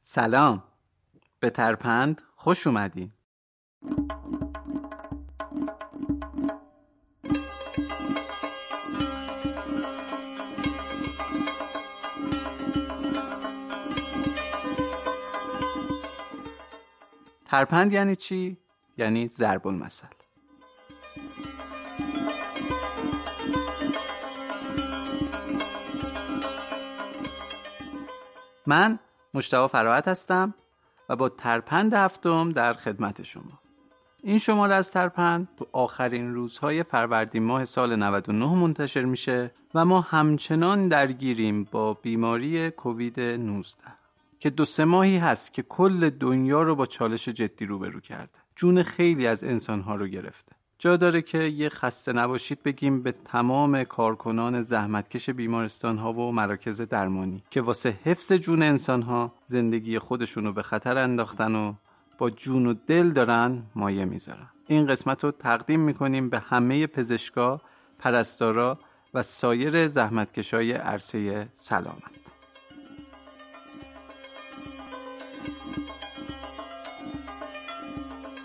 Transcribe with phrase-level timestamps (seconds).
[0.00, 0.62] سلام.
[1.40, 3.12] به ترپند خوش اومدین
[17.44, 18.58] ترپند یعنی چی؟
[18.98, 20.15] یعنی ضرب المثل.
[28.66, 28.98] من
[29.34, 30.54] مشتاق فراحت هستم
[31.08, 33.60] و با ترپند هفتم در خدمت شما.
[34.22, 40.00] این شماره از ترپند تو آخرین روزهای فروردین ماه سال 99 منتشر میشه و ما
[40.00, 43.82] همچنان درگیریم با بیماری کووید 19
[44.40, 48.38] که دو سه ماهی هست که کل دنیا رو با چالش جدی روبرو کرده.
[48.56, 50.55] جون خیلی از انسانها رو گرفته.
[50.78, 56.80] جا داره که یه خسته نباشید بگیم به تمام کارکنان زحمتکش بیمارستان ها و مراکز
[56.80, 61.74] درمانی که واسه حفظ جون انسان ها زندگی خودشون رو به خطر انداختن و
[62.18, 64.48] با جون و دل دارن مایه می‌ذارن.
[64.66, 67.60] این قسمت رو تقدیم می‌کنیم به همه پزشکا،
[67.98, 68.78] پرستارا
[69.14, 72.35] و سایر زحمتکشای عرصه سلامت.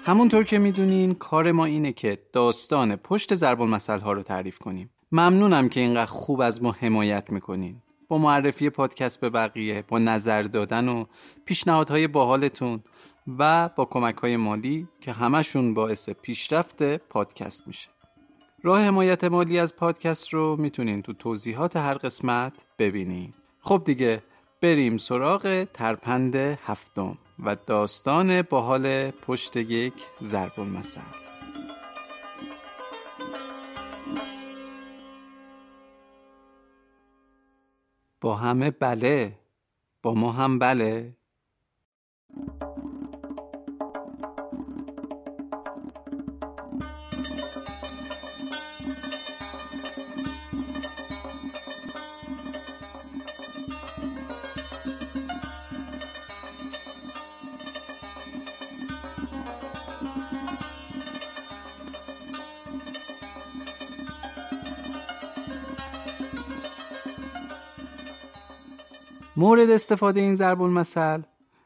[0.05, 4.89] همونطور که می‌دونین کار ما اینه که داستان پشت ضرب المثل ها رو تعریف کنیم.
[5.11, 7.75] ممنونم که اینقدر خوب از ما حمایت می‌کنین.
[8.07, 11.05] با معرفی پادکست به بقیه با نظر دادن و
[11.45, 12.83] پیشنهادهای باحالتون
[13.39, 17.89] و با کمک های مالی که همشون باعث پیشرفت پادکست میشه.
[18.63, 23.33] راه حمایت مالی از پادکست رو می‌تونین تو توضیحات هر قسمت ببینین.
[23.59, 24.23] خب دیگه
[24.61, 27.17] بریم سراغ ترپند هفتم.
[27.41, 29.93] و داستان باحال پشت یک
[30.23, 31.01] ضرب المثل.
[38.21, 39.39] با همه بله
[40.03, 41.17] با ما هم بله.
[69.41, 71.21] مورد استفاده این ضرب المثل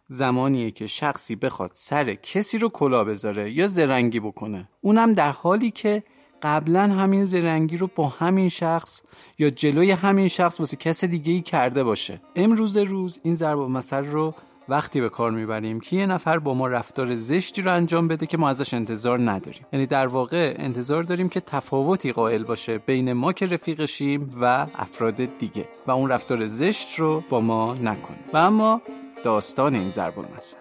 [0.07, 4.69] زمانیه که شخصی بخواد سر کسی رو کلا بذاره یا زرنگی بکنه.
[4.81, 6.03] اونم در حالی که
[6.43, 9.01] قبلا همین زرنگی رو با همین شخص
[9.39, 12.21] یا جلوی همین شخص واسه کس دیگه ای کرده باشه.
[12.35, 14.33] امروز روز این ضرب المثل رو
[14.69, 18.37] وقتی به کار می‌بریم که یه نفر با ما رفتار زشتی رو انجام بده که
[18.37, 19.65] ما ازش انتظار نداریم.
[19.73, 25.37] یعنی در واقع انتظار داریم که تفاوتی قائل باشه بین ما که رفیقشیم و افراد
[25.37, 28.81] دیگه و اون رفتار زشت رو با ما نکنه و اما
[29.23, 30.57] داستان این ضرب المثل.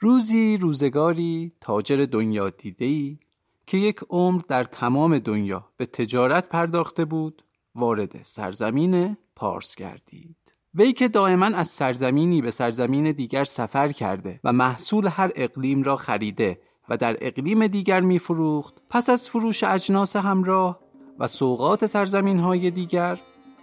[0.00, 3.18] روزی روزگاری تاجر دنیا دیدهی
[3.66, 7.44] که یک عمر در تمام دنیا به تجارت پرداخته بود
[7.74, 10.36] وارد سرزمین پارس گردید.
[10.74, 15.96] وی که دائما از سرزمینی به سرزمین دیگر سفر کرده و محصول هر اقلیم را
[15.96, 20.80] خریده و در اقلیم دیگر می فروخت پس از فروش اجناس همراه
[21.18, 23.20] و سوقات سرزمین های دیگر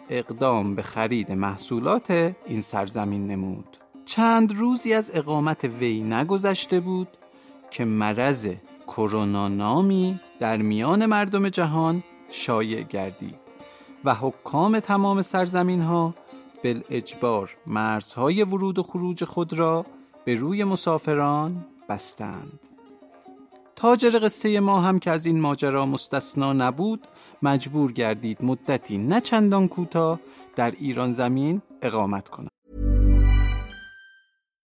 [0.09, 2.11] اقدام به خرید محصولات
[2.45, 3.77] این سرزمین نمود.
[4.05, 7.07] چند روزی از اقامت وی نگذشته بود
[7.71, 8.53] که مرض
[8.89, 13.39] کرونا نامی در میان مردم جهان شایع گردید
[14.05, 16.15] و حکام تمام سرزمین ها
[16.63, 19.85] اجبار مرزهای ورود و خروج خود را
[20.25, 22.59] به روی مسافران بستند.
[23.75, 27.07] تاجر قصه ما هم که از این ماجرا مستثنا نبود
[27.41, 30.19] مجبور گردید مدتی نه چندان کوتاه
[30.55, 32.58] در ایران زمین اقامت کند.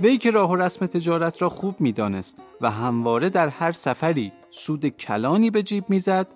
[0.00, 4.86] وی که راه و رسم تجارت را خوب می‌دانست و همواره در هر سفری سود
[4.86, 6.26] کلانی به جیب می‌زد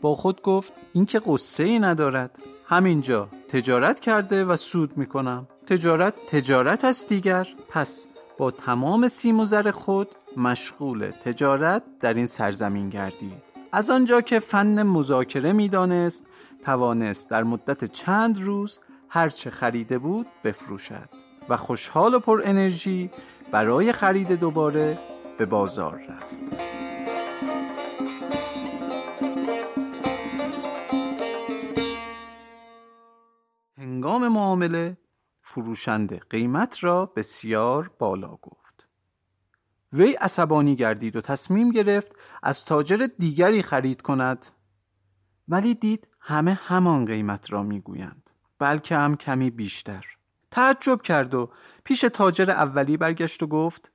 [0.00, 2.38] با خود گفت این که قصه ای ندارد.
[2.66, 5.48] همینجا تجارت کرده و سود می‌کنم.
[5.66, 7.48] تجارت تجارت است دیگر.
[7.68, 8.06] پس
[8.38, 13.42] با تمام سیم و زر خود مشغول تجارت در این سرزمین گردید.
[13.72, 16.26] از آنجا که فن مذاکره می‌دانست
[16.64, 21.08] توانست در مدت چند روز هرچه خریده بود بفروشد.
[21.48, 23.10] و خوشحال و پر انرژی
[23.52, 24.98] برای خرید دوباره
[25.38, 26.36] به بازار رفت.
[33.78, 34.96] هنگام معامله
[35.40, 38.88] فروشنده قیمت را بسیار بالا گفت.
[39.92, 42.12] وی عصبانی گردید و تصمیم گرفت
[42.42, 44.46] از تاجر دیگری خرید کند.
[45.48, 50.04] ولی دید همه همان قیمت را می‌گویند بلکه هم کمی بیشتر.
[50.52, 51.50] تعجب کرد و
[51.84, 53.90] پیش تاجر اولی برگشت و گفت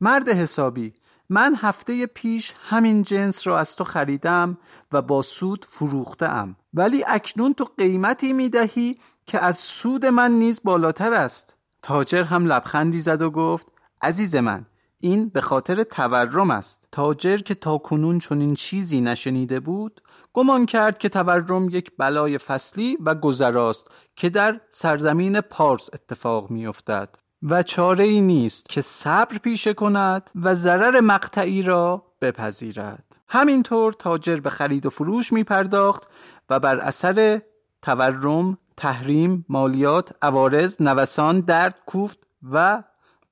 [0.00, 0.94] مرد حسابی
[1.28, 4.58] من هفته پیش همین جنس را از تو خریدم
[4.92, 6.56] و با سود فروختم.
[6.74, 11.56] ولی اکنون تو قیمتی می‌دهی که از سود من نیز بالاتر است.
[11.82, 13.66] تاجر هم لبخندی زد و گفت
[14.02, 14.66] عزیز من
[15.00, 16.88] این به خاطر تورم است.
[16.92, 20.00] تاجر که تا کنون چنین چیزی نشنیده بود
[20.32, 27.08] گمان کرد که تورم یک بلای فصلی و گذراست که در سرزمین پارس اتفاق میافتد
[27.42, 33.04] و چاره ای نیست که صبر پیشه کند و ضرر مقطعی را بپذیرد.
[33.28, 36.08] همینطور تاجر به خرید و فروش می پرداخت
[36.50, 37.42] و بر اثر
[37.82, 42.18] تورم تحریم، مالیات، عوارض، نوسان، درد، کوفت
[42.52, 42.82] و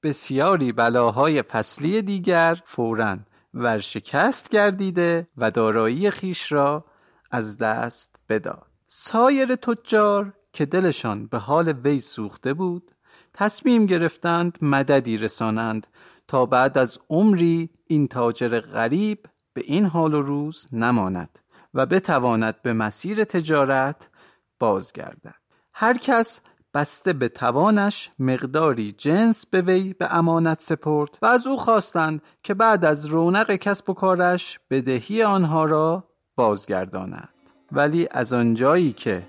[0.02, 3.16] بسیاری بلاهای فصلی دیگر فوراً
[3.54, 6.84] ورشکست گردیده و دارایی خیش را
[7.30, 8.66] از دست بداد.
[8.86, 12.94] سایر تجار که دلشان به حال وی سوخته بود
[13.34, 15.86] تصمیم گرفتند مددی رسانند
[16.28, 21.38] تا بعد از عمری این تاجر غریب به این حال و روز نماند
[21.74, 24.10] و بتواند به مسیر تجارت
[24.58, 25.34] بازگردد
[25.72, 26.40] هر کس
[26.74, 32.54] بسته به توانش مقداری جنس به وی به امانت سپرد و از او خواستند که
[32.54, 36.04] بعد از رونق کسب و کارش بدهی آنها را
[36.36, 37.28] بازگرداند.
[37.72, 39.22] ولی از آنجایی که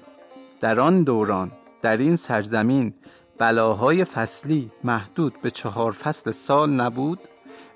[0.61, 2.93] در آن دوران در این سرزمین
[3.37, 7.19] بلاهای فصلی محدود به چهار فصل سال نبود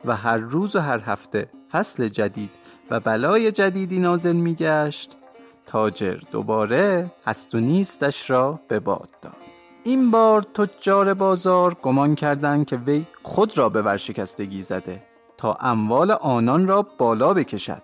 [0.05, 2.50] و هر روز و هر هفته فصل جدید
[2.89, 5.17] و بلای جدیدی نازل میگشت
[5.65, 9.52] تاجر دوباره هست و نیستش را به باد داد.
[9.83, 15.03] این بار تجار بازار گمان کردند که وی خود را به ورشکستگی زده
[15.37, 17.81] تا اموال آنان را بالا بکشد.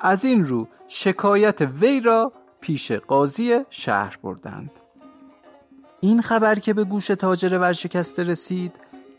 [0.00, 4.70] از این رو شکایت وی را پیش قاضی شهر بردند.
[6.00, 8.72] این خبر که به گوش تاجر ورشکسته رسید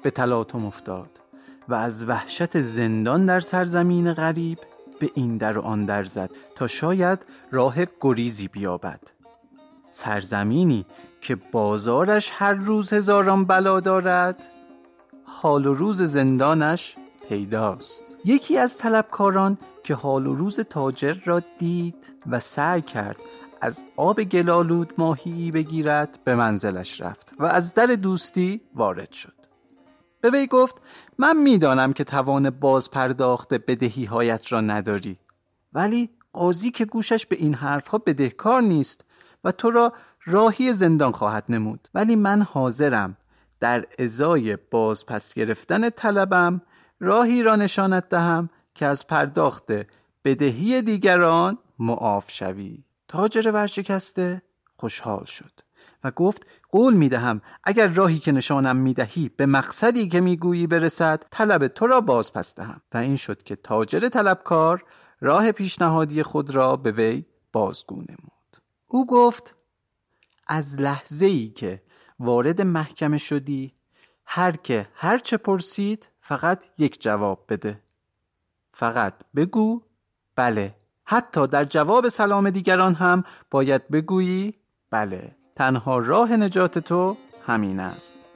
[0.04, 1.10] به تلاطم افتاد
[1.70, 4.60] و از وحشت زندان در سرزمین غریب
[5.00, 9.00] به این در آن در زد تا شاید راه گریزی بیابد.
[9.90, 10.86] سرزمینی
[11.22, 14.52] که بازارش هر روز هزاران بلا دارد
[15.24, 16.96] حال و روز زندانش
[17.30, 18.18] پیداست.
[18.26, 23.18] یکی از طلبکاران که حال و روز تاجر را دید و سعی کرد
[23.62, 29.34] از آب گلالود ماهی بگیرد به منزلش رفت و از در دوستی وارد شد.
[30.22, 30.76] به وی گفت
[31.18, 35.18] من می‌دانم که توان باز پرداخت بدهی هایت را نداری
[35.74, 39.06] ولی قاضی که گوشش به این حرفها بدهکار نیست
[39.44, 39.94] و تو را
[40.26, 41.88] راهی زندان خواهد نمود.
[41.94, 43.18] ولی من حاضرم
[43.60, 46.62] در ازای باز پس گرفتن طلبم
[47.00, 49.72] راهی را نشانت دهم که از پرداخت
[50.26, 52.84] بدهی دیگران معاف شوی.
[53.08, 54.42] تاجر ورشکسته
[54.78, 55.52] خوشحال شد
[56.04, 60.38] و گفت قول می دهم اگر راهی که نشانم می دهی به مقصدی که می
[60.38, 62.82] گویی برسد طلب تو را باز پس دهم.
[62.94, 64.84] و این شد که تاجر طلبکار
[65.22, 68.37] راه پیشنهادی خود را به وی بازگو نمود.
[68.88, 69.56] او گفت
[70.48, 71.82] از لحظه ای که
[72.20, 73.74] وارد محکمه شدی
[74.26, 77.80] هر که هر چه پرسید فقط یک جواب بده.
[78.74, 79.82] فقط بگو
[80.36, 80.76] بله.
[81.06, 84.54] حتی در جواب سلام دیگران هم باید بگویی
[84.92, 85.36] بله.
[85.56, 88.28] تنها راه نجات تو همین است.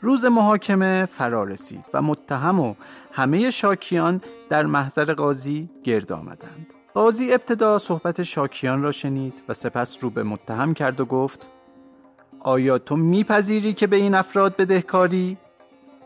[0.00, 2.74] روز محاکمه فرا رسید و متهم و
[3.12, 6.75] همه شاکیان در محضر قاضی گرد آمدند.
[6.96, 11.48] قاضی ابتدا صحبت شاکیان را شنید و سپس رو به متهم کرد و گفت
[12.40, 15.36] آیا تو میپذیری که به این افراد بدهکاری؟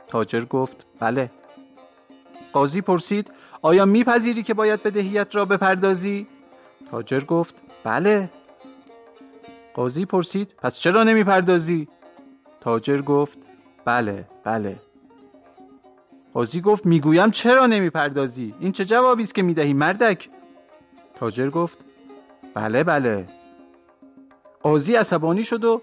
[0.08, 1.30] تاجر گفت بله
[2.52, 3.30] قاضی پرسید
[3.62, 6.26] آیا میپذیری که باید بدهیت را بپردازی؟
[6.90, 8.30] تاجر گفت بله
[9.74, 11.88] قاضی پرسید پس چرا نمی‌پردازی؟
[12.60, 13.38] تاجر گفت
[13.84, 14.80] بله بله
[16.34, 20.28] قاضی گفت می‌گویم چرا نمی‌پردازی؟ این چه جوابی است که می‌دهی مردک؟
[21.20, 21.78] تاجر گفت
[22.54, 23.26] بله بله.
[24.62, 25.82] قاضی عصبانی شد و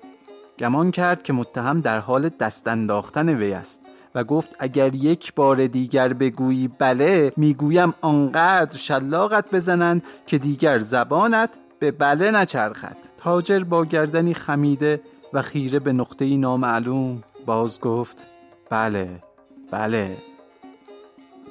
[0.59, 3.81] گمان کرد که متهم در حال دست انداختن وی است
[4.15, 11.49] و گفت اگر یک بار دیگر بگویی بله می‌گویم آنقدر شلاقت بزنند که دیگر زبانت
[11.79, 12.97] به بله نچرخد.
[13.17, 15.01] تاجر با گردنی خمیده
[15.33, 18.25] و خیره به نقطه نامعلوم باز گفت
[18.69, 19.09] بله
[19.71, 20.17] بله.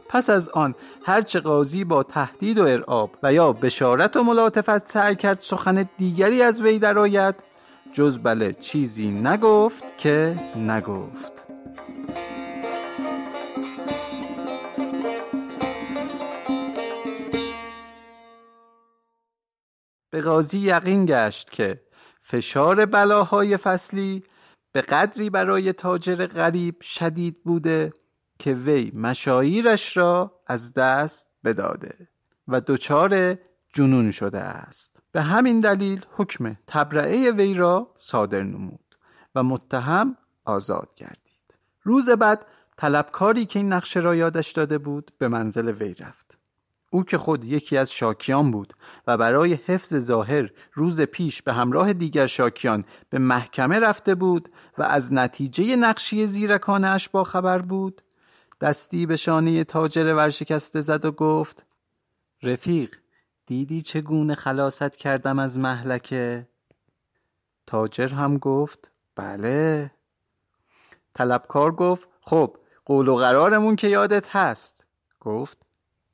[0.08, 5.16] پس از آن هرچه قاضی با تهدید و ارعاب و یا بشارت و ملاطفت سعی
[5.16, 7.34] کرد سخن دیگری از وی درآید
[7.92, 11.46] جز بله چیزی نگفت که نگفت.
[20.10, 21.80] به قاضی یقین گشت که
[22.22, 24.24] فشار بلاهای فصلی
[24.72, 27.92] به قدری برای تاجر غریب شدید بوده
[28.38, 32.08] که وی مشاییرش را از دست بداده
[32.48, 33.38] و دچار
[33.72, 35.02] جنون شده است.
[35.12, 38.96] به همین دلیل حکم تبرعه وی را صادر نمود
[39.34, 41.54] و متهم آزاد گردید.
[41.82, 46.38] روز بعد طلبکاری که این نقشه را یادش داده بود به منزل وی رفت.
[46.90, 48.74] او که خود یکی از شاکیان بود
[49.06, 54.82] و برای حفظ ظاهر روز پیش به همراه دیگر شاکیان به محکمه رفته بود و
[54.82, 58.02] از نتیجه نقشی زیرکانش با خبر بود
[58.60, 61.66] دستی به شانه تاجر ورشکسته زد و گفت
[62.42, 62.96] رفیق
[63.46, 66.48] دیدی چگونه خلاصت کردم از محلکه؟
[67.66, 69.90] تاجر هم گفت بله.
[71.14, 74.86] طلبکار گفت خب قول و قرارمون که یادت هست.
[75.20, 75.58] گفت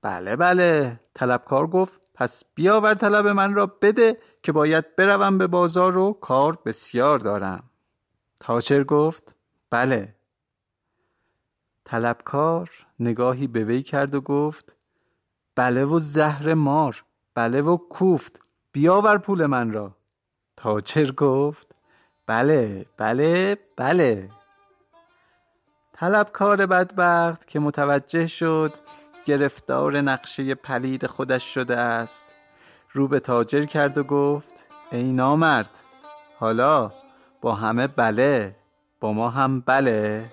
[0.03, 1.01] بله بله.
[1.15, 6.59] طلبکار گفت پس بیاور طلب من را بده که باید بروم به بازار و کار
[6.67, 7.71] بسیار دارم.
[8.41, 9.37] تاجر گفت
[9.71, 10.15] بله.
[11.85, 12.71] طلبکار
[13.01, 14.77] نگاهی به وی کرد و گفت
[15.57, 18.41] بله و زهر مار بله و کوفت
[18.73, 19.97] بیاور پول من را.
[20.57, 21.75] تاجر گفت
[22.27, 24.31] بله بله بله.
[25.93, 28.73] طلبکار بدبخت که متوجه شد
[29.25, 32.25] گرفتار نقشه پلید خودش شده است.
[32.93, 35.79] رو به تاجر کرد و گفت ای نامرد
[36.39, 36.93] حالا
[37.41, 38.57] با همه بله
[39.01, 40.31] با ما هم بله.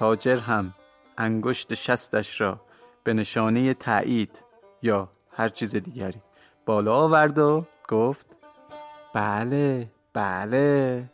[0.00, 0.74] تاجر هم
[1.18, 2.60] انگشت شستش را
[3.04, 4.44] به نشانه تایید
[4.82, 6.22] یا هر چیز دیگری
[6.66, 8.38] بالا آورد و گفت
[9.14, 11.10] بله بله.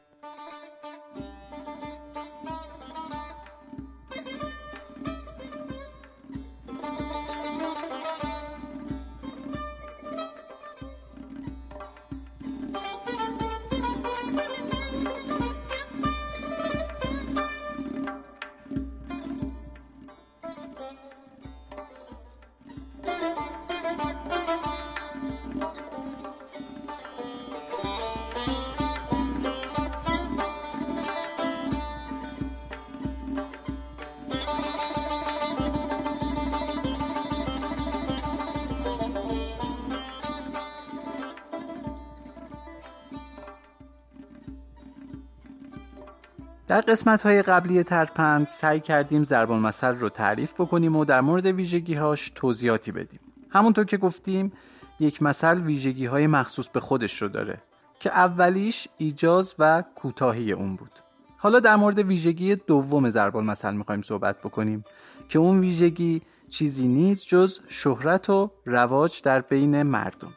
[46.76, 51.46] در قسمت های قبلی ترپند سعی کردیم ضرب المثل رو تعریف بکنیم و در مورد
[51.46, 53.20] ویژگی هاش توضیحاتی بدیم.
[53.50, 54.52] همونطور که گفتیم
[55.00, 57.62] یک مثل ویژگی های مخصوص به خودش رو داره
[58.00, 60.90] که اولیش ایجاز و کوتاهی اون بود.
[61.36, 64.84] حالا در مورد ویژگی دوم ضرب المثل می‌خوایم صحبت بکنیم
[65.28, 70.32] که اون ویژگی چیزی نیست جز شهرت و رواج در بین مردم.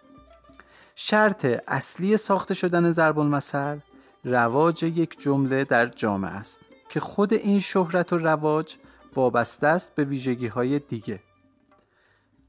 [0.96, 3.77] شرط اصلی ساخته شدن ضرب المثل
[4.23, 8.75] رواج یک جمله در جامعه است که خود این شهرت و رواج
[9.15, 11.19] وابسته است به ویژگی های دیگه.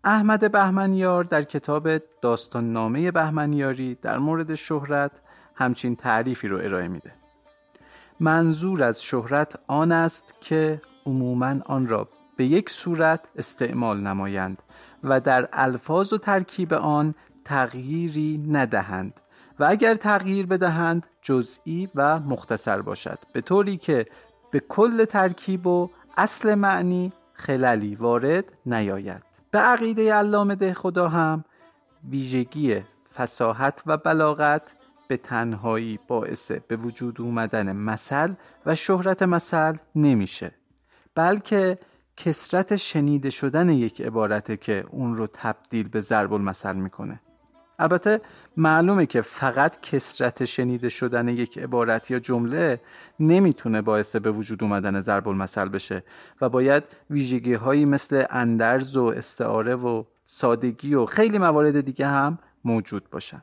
[0.05, 1.89] احمد بهمنیار در کتاب
[2.23, 5.21] داستان نامه بهمنیاری در مورد شهرت
[5.55, 7.13] همچین تعریفی رو ارائه میده.
[8.21, 14.63] منظور از شهرت آن است که عموما آن را به یک صورت استعمال نمایند
[15.05, 19.21] و در الفاظ و ترکیب آن تغییری ندهند.
[19.61, 23.19] و اگر تغییر بدهند جزئی و مختصر باشد.
[23.33, 24.07] به طوری که
[24.51, 29.23] به کل ترکیب و اصل معنی خللی وارد نیاید.
[29.51, 31.45] به عقیده علامه ده خدا هم
[32.11, 32.81] ویژگی
[33.17, 34.63] فساحت و بلاغت
[35.09, 38.35] به تنهایی باعث به وجود اومدن مثل
[38.67, 40.55] و شهرت مثل نمیشه
[41.15, 41.79] بلکه
[42.17, 47.21] کسرت شنیده شدن یک عبارته که اون رو تبدیل به ضرب المثل می‌کنه.
[47.81, 48.21] البته
[48.57, 52.81] معلومه که فقط کسرت شنیده شدن یک عبارت یا جمله
[53.21, 56.03] نمی‌تونه باعث به وجود اومدن ضرب المثل بشه
[56.41, 62.39] و باید ویژگی هایی مثل اندرز و استعاره و سادگی و خیلی موارد دیگه هم
[62.65, 63.43] موجود باشن.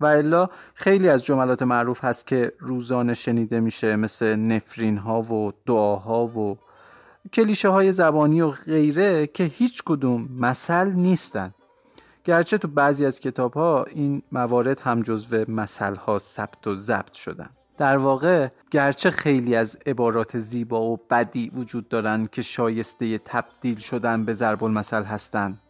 [0.00, 5.52] و الا خیلی از جملات معروف هست که روزانه شنیده میشه مثل نفرین ها و
[5.66, 6.58] دعاها و
[7.32, 11.54] کلیشه های زبانی و غیره که هیچ کدوم مثل نیستن.
[12.26, 17.12] گرچه تو بعضی از کتاب ها این موارد هم جزو مثل ها ثبت و ضبط
[17.12, 17.50] شدن.
[17.78, 24.24] در واقع گرچه خیلی از عبارات زیبا و بدی وجود دارند که شایسته تبدیل شدن
[24.24, 25.60] به ضرب المثل هستند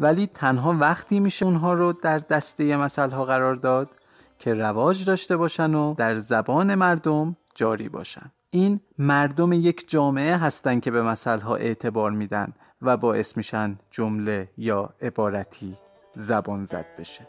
[0.00, 3.90] ولی تنها وقتی میشه اونها رو در دسته مثل ها قرار داد
[4.38, 8.32] که رواج داشته باشن و در زبان مردم جاری باشن.
[8.50, 14.48] این مردم یک جامعه هستند که به مثل ها اعتبار میدن و باعث میشن جمله
[14.56, 15.76] یا عبارتی
[16.18, 17.26] زبان زد بشه.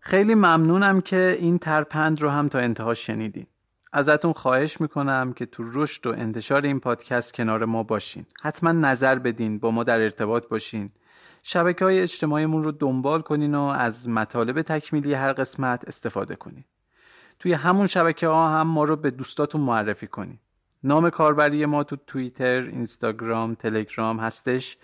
[0.00, 3.46] خیلی ممنونم که این ترپند رو هم تا انتها شنیدین.
[3.92, 8.26] ازتون خواهش می‌کنم که تو رشد و انتشار این پادکست کنار ما باشین.
[8.42, 10.90] حتما نظر بدین با ما در ارتباط باشین.
[11.42, 16.64] شبکه های اجتماعیمون رو دنبال کنین و از مطالب تکمیلی هر قسمت استفاده کنین.
[17.44, 20.40] توی همون شبکه ها هم ما رو به دوستاتون معرفی کنید
[20.84, 24.76] نام کاربری ما تو توییتر، اینستاگرام، تلگرام هستش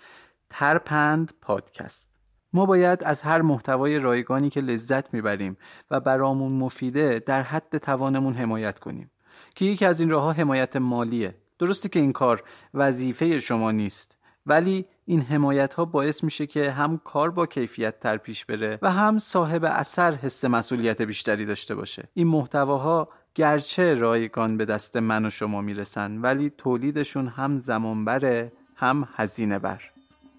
[0.49, 2.19] ترپند پادکست.
[2.53, 5.57] ما باید از هر محتوای رایگانی که لذت می‌بریم
[5.91, 9.11] و برامون مفیده در حد توانمون حمایت کنیم.
[9.55, 11.35] که یکی از این راه حمایت مالیه.
[11.59, 12.43] درسته که این کار
[12.73, 18.17] وظیفه شما نیست ولی این حمایت ها باعث میشه که هم کار با کیفیت تر
[18.17, 22.03] پیش بره و هم صاحب اثر حس مسئولیت بیشتری داشته باشه.
[22.13, 28.51] این محتواها گرچه رایگان به دست من و شما می‌رسن ولی تولیدشون هم زمان بره
[28.75, 29.81] هم هزینه بر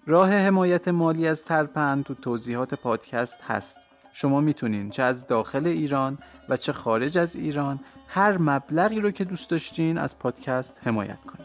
[0.07, 3.77] راه حمایت مالی از ترپند تو توضیحات پادکست هست.
[4.13, 6.17] شما می‌تونین چه از داخل ایران
[6.49, 11.42] و چه خارج از ایران هر مبلغی رو که دوست داشتین از پادکست حمایت کنید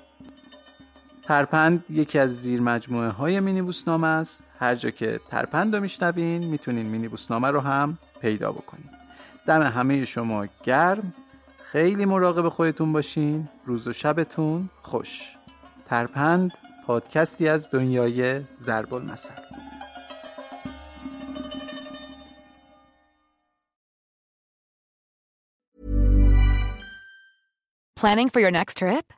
[1.28, 4.44] ترپند یکی از زیر مجموعه های مینی بوسنامه است.
[4.58, 8.90] هر جا که ترپند رو میشنوین می‌تونین مینی بوسنامه رو هم پیدا بکنین.
[9.46, 11.14] دم همه شما گرم.
[11.64, 13.48] خیلی مراقب خودتون باشین.
[13.64, 15.36] روز و شبتون خوش.
[15.86, 16.52] ترپند
[16.86, 19.34] پادکستی از دنیای ضرب المثل.
[28.00, 29.17] Planning for your next trip?